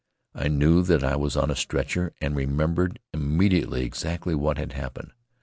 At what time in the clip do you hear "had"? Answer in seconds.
4.57-4.73